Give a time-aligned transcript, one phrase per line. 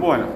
[0.00, 0.26] Bueno.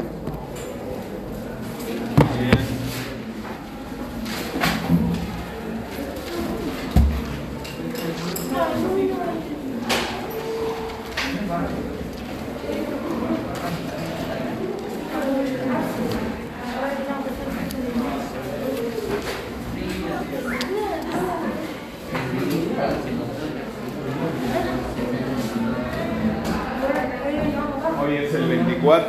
[28.06, 28.48] Hoy es el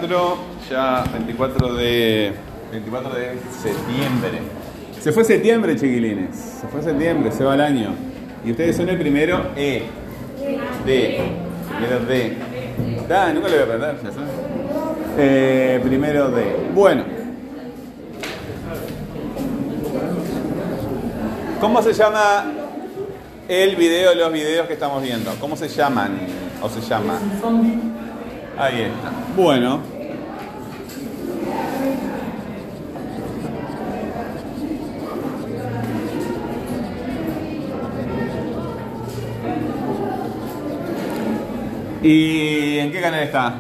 [0.02, 0.38] 24,
[0.70, 2.34] ya 24 de,
[2.72, 4.40] 24 de septiembre.
[5.00, 6.36] Se fue septiembre, chiquilines.
[6.36, 7.94] Se fue septiembre, se va el año.
[8.44, 9.84] Y ustedes son el primero E.
[10.86, 11.20] D.
[11.70, 12.38] Primero D.
[13.08, 14.30] Da, nunca lo voy a aprender, ya sabes.
[15.18, 16.44] Eh, primero D.
[16.74, 17.04] Bueno.
[21.62, 22.52] ¿Cómo se llama
[23.48, 25.32] el video, los videos que estamos viendo?
[25.40, 26.20] ¿Cómo se llaman?
[26.62, 27.20] ¿O se llama?
[28.58, 29.12] Ahí está.
[29.36, 29.95] Bueno.
[42.08, 43.56] ¿Y en qué canal está?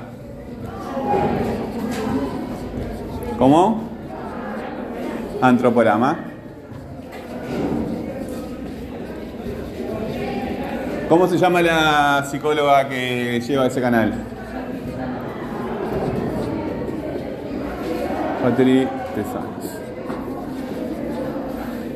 [3.39, 3.81] ¿Cómo?
[5.41, 6.19] Antroporama.
[11.09, 14.13] ¿Cómo se llama la psicóloga que lleva ese canal?
[18.43, 19.85] Patri Tesanos.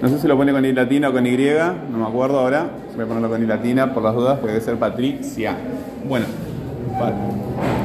[0.02, 1.38] No sé si lo pone con I latina o con Y,
[1.92, 2.72] no me acuerdo ahora.
[2.95, 5.55] Voy a ponerlo con I latina por las dudas, porque debe ser Patricia.
[6.08, 6.25] Bueno,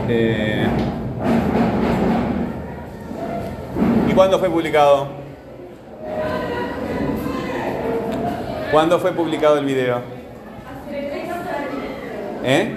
[0.09, 0.67] Eh,
[4.09, 5.09] ¿y cuándo fue publicado?
[8.70, 10.01] ¿Cuándo fue publicado el video?
[12.45, 12.77] ¿Eh?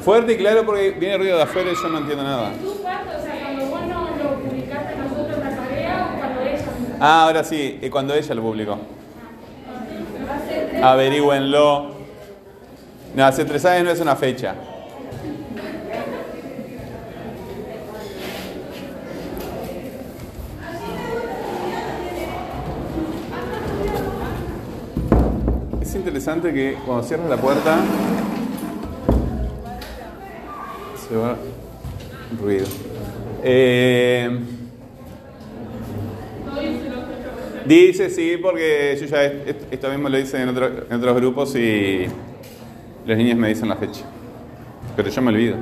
[0.00, 2.50] Fuerte y claro porque viene ruido de afuera y yo no entiendo nada.
[6.98, 8.78] Ah, ahora sí, y cuando ella lo publicó.
[10.82, 11.90] Averígüenlo.
[13.14, 14.54] No, hace tres años no es una fecha.
[25.92, 27.76] Es interesante que cuando cierras la puerta
[31.08, 31.36] se va
[32.40, 32.64] ruido.
[33.42, 34.38] Eh,
[37.66, 41.54] Dice sí, porque yo ya est- esto mismo lo hice en, otro- en otros grupos
[41.54, 42.06] y
[43.06, 44.00] los niños me dicen la fecha.
[44.96, 45.56] Pero yo me olvido.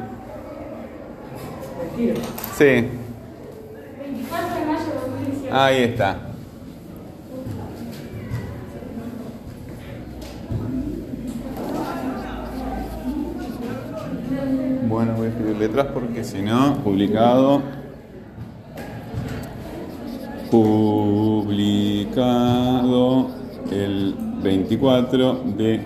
[2.57, 5.53] Sí, 24 de mayo de 2017.
[5.53, 6.30] ahí está.
[14.91, 17.63] Bueno, voy a escribir letras porque si no, publicado.
[20.51, 21.79] Publicado
[23.71, 25.81] el 24 de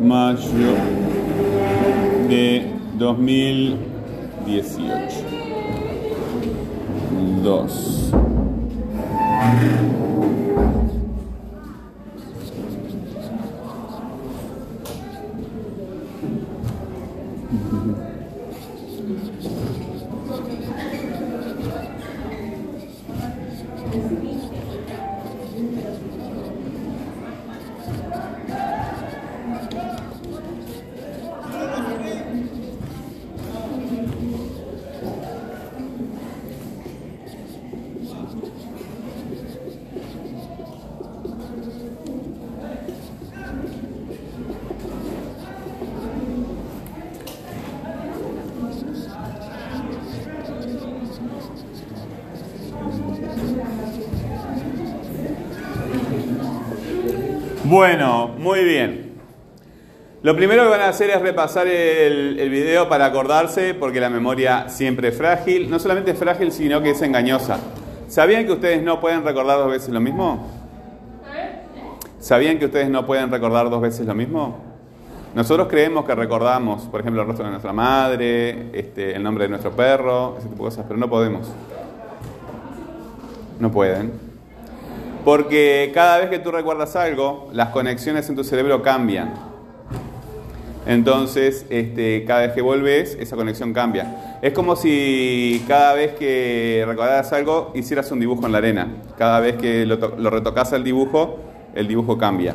[0.00, 0.72] mayo
[2.30, 4.94] de 2018.
[7.42, 8.10] 2.
[57.64, 59.14] Bueno, muy bien.
[60.22, 64.68] Lo primero que van a hacer es repasar el, video para acordarse, porque la memoria
[64.68, 65.70] siempre es frágil.
[65.70, 67.58] No solamente es frágil, sino que es engañosa.
[68.06, 70.46] ¿Sabían que ustedes no pueden recordar dos veces lo mismo?
[72.20, 74.58] ¿Sabían que ustedes no pueden recordar dos veces lo mismo?
[75.34, 79.48] Nosotros creemos que recordamos, por ejemplo, el rostro de nuestra madre, este, el nombre de
[79.48, 81.50] nuestro perro, ese tipo de cosas, pero no podemos.
[83.58, 84.33] No pueden.
[85.24, 89.32] Porque cada vez que tú recuerdas algo, las conexiones en tu cerebro cambian.
[90.86, 94.38] Entonces, este, cada vez que volvés, esa conexión cambia.
[94.42, 98.88] Es como si cada vez que recordaras algo, hicieras un dibujo en la arena.
[99.16, 101.38] Cada vez que lo, to- lo retocas al dibujo,
[101.74, 102.54] el dibujo cambia.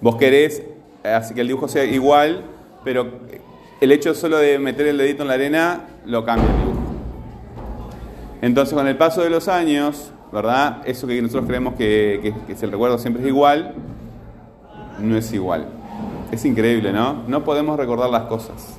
[0.00, 0.62] Vos querés
[1.02, 2.44] así que el dibujo sea igual,
[2.84, 3.08] pero
[3.80, 6.78] el hecho solo de meter el dedito en la arena lo cambia el dibujo.
[8.42, 10.82] Entonces, con el paso de los años, ¿verdad?
[10.84, 13.74] Eso que nosotros creemos que, que, el recuerdo siempre es igual,
[15.00, 15.66] no es igual.
[16.30, 17.22] Es increíble, ¿no?
[17.26, 18.78] No podemos recordar las cosas.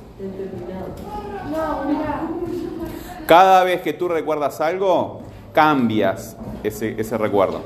[3.26, 7.60] Cada vez que tú recuerdas algo, cambias ese, ese recuerdo.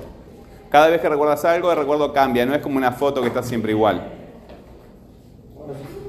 [0.70, 3.42] Cada vez que recuerdas algo, el recuerdo cambia, no es como una foto que está
[3.42, 4.02] siempre igual.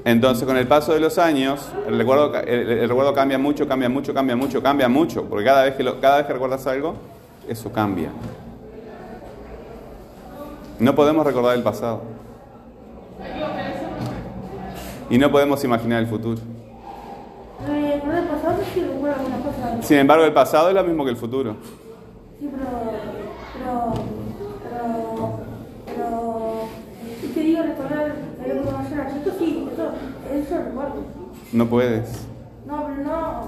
[0.04, 3.88] Entonces, con el paso de los años, el recuerdo, el, el recuerdo cambia mucho, cambia
[3.88, 6.94] mucho, cambia mucho, cambia mucho, porque cada vez, que cada vez que recuerdas algo,
[7.48, 8.10] eso cambia.
[10.78, 12.02] No podemos recordar el pasado.
[15.08, 16.40] Y no podemos imaginar el futuro.
[19.82, 21.56] Sin embargo, el pasado es lo mismo que el futuro.
[22.38, 22.66] Sí, pero.
[23.54, 23.94] Pero.
[24.64, 25.38] Pero.
[25.86, 26.68] Pero.
[27.22, 29.90] ¿Y te digo recordar el información a esto sí, eso,
[30.34, 31.04] eso recuerdo.
[31.52, 32.26] No puedes.
[32.66, 33.40] No, pero no.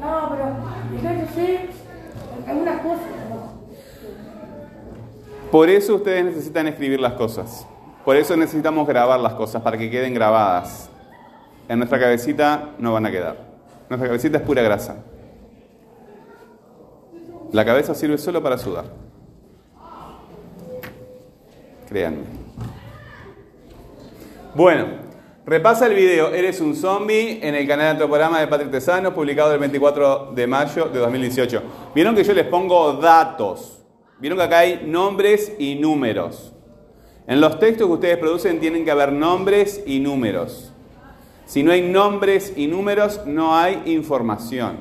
[0.00, 1.16] No, pero.
[1.18, 1.68] Yo sé
[2.44, 3.06] cosas.
[3.30, 3.64] ¿no?
[5.50, 7.66] Por eso ustedes necesitan escribir las cosas.
[8.04, 10.90] Por eso necesitamos grabar las cosas para que queden grabadas.
[11.68, 13.36] En nuestra cabecita no van a quedar.
[13.88, 14.96] Nuestra cabecita es pura grasa.
[17.52, 18.86] La cabeza sirve solo para sudar.
[21.88, 22.24] Créanme.
[24.54, 25.03] Bueno,
[25.46, 29.58] repasa el video Eres un zombie en el canal Antroporama de Patrick Tesano, publicado el
[29.58, 31.62] 24 de mayo de 2018.
[31.94, 33.84] Vieron que yo les pongo datos.
[34.18, 36.52] Vieron que acá hay nombres y números.
[37.26, 40.72] En los textos que ustedes producen tienen que haber nombres y números.
[41.46, 44.78] Si no hay nombres y números, no hay información.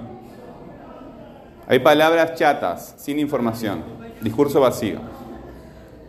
[1.67, 3.83] Hay palabras chatas, sin información.
[4.21, 4.99] Discurso vacío.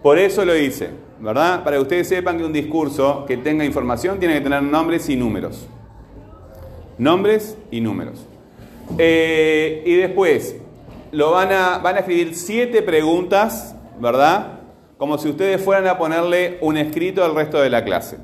[0.05, 1.65] Por eso lo hice, ¿verdad?
[1.65, 5.17] Para que ustedes sepan que un discurso que tenga información tiene que tener nombres y
[5.17, 5.67] números.
[6.99, 8.27] Nombres y números.
[8.99, 10.57] Eh, y después,
[11.11, 14.61] lo van a, van a escribir siete preguntas, ¿verdad?
[14.99, 18.19] Como si ustedes fueran a ponerle un escrito al resto de la clase.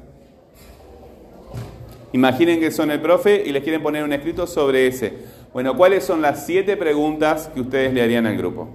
[2.12, 5.14] Imaginen que son el profe y les quieren poner un escrito sobre ese.
[5.54, 8.68] Bueno, ¿cuáles son las siete preguntas que ustedes le harían al grupo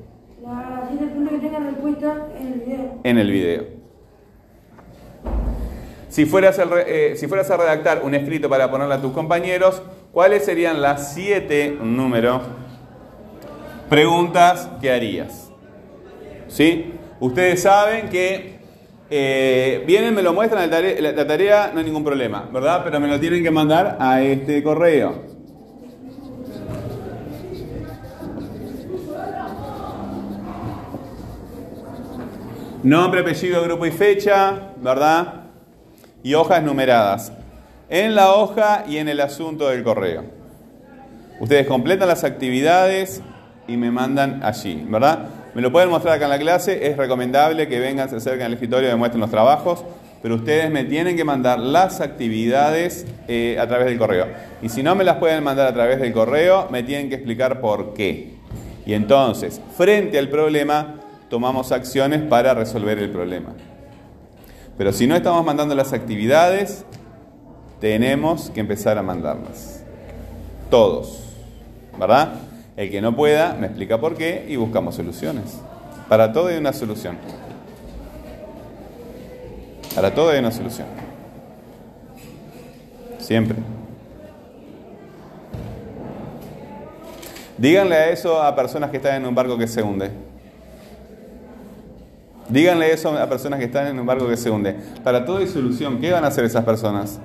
[3.06, 3.64] en el video?
[6.10, 9.82] Si fueras, eh, si fueras a redactar un escrito para ponerle a tus compañeros,
[10.12, 12.42] ¿cuáles serían las siete, un número,
[13.90, 15.52] preguntas que harías?
[16.48, 16.94] ¿Sí?
[17.20, 18.56] Ustedes saben que
[19.10, 22.82] eh, vienen, me lo muestran la tarea, la tarea, no hay ningún problema, ¿verdad?
[22.84, 25.35] Pero me lo tienen que mandar a este correo.
[32.86, 35.46] Nombre, apellido, grupo y fecha, ¿verdad?
[36.22, 37.32] Y hojas numeradas.
[37.90, 40.24] En la hoja y en el asunto del correo.
[41.40, 43.24] Ustedes completan las actividades
[43.68, 45.18] y me mandan allí, ¿verdad?
[45.56, 48.54] Me lo pueden mostrar acá en la clase, es recomendable que vengan, se acerquen al
[48.54, 49.84] escritorio y me muestren los trabajos,
[50.22, 54.28] pero ustedes me tienen que mandar las actividades eh, a través del correo.
[54.62, 57.62] Y si no me las pueden mandar a través del correo, me tienen que explicar
[57.62, 58.36] por qué.
[58.86, 61.00] Y entonces, frente al problema,
[61.30, 63.54] tomamos acciones para resolver el problema.
[64.78, 66.86] Pero si no estamos mandando las actividades,
[67.80, 69.84] tenemos que empezar a mandarlas.
[70.70, 71.24] Todos.
[71.98, 72.34] ¿Verdad?
[72.76, 75.62] El que no pueda, me explica por qué y buscamos soluciones.
[76.10, 77.18] Para todo hay una solución.
[79.96, 80.88] Para todo hay una solución.
[83.18, 83.58] Siempre.
[87.58, 90.12] Díganle a eso a personas que están en un barco que se hunde.
[92.50, 94.76] Díganle eso a personas que están en un barco que se hunde.
[95.04, 96.00] Para todo hay solución.
[96.00, 97.20] ¿Qué van a hacer esas personas?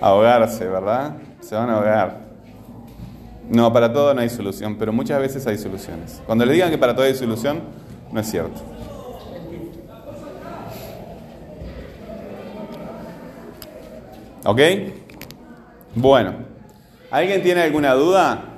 [0.00, 1.16] Ahogarse, ¿verdad?
[1.40, 2.20] Se van a ahogar.
[3.48, 6.22] No, para todo no hay solución, pero muchas veces hay soluciones.
[6.24, 7.60] Cuando le digan que para todo hay solución,
[8.12, 8.60] no es cierto.
[14.44, 14.60] ¿Ok?
[15.96, 16.32] Bueno,
[17.10, 18.49] ¿alguien tiene alguna duda?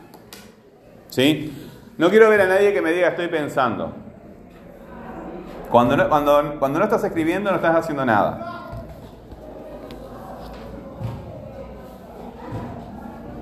[1.13, 1.53] ¿Sí?
[1.99, 3.93] No quiero ver a nadie que me diga estoy pensando.
[5.71, 8.62] Cuando no, cuando, cuando no estás escribiendo no estás haciendo nada.